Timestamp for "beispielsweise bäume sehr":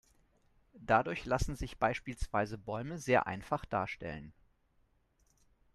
1.77-3.27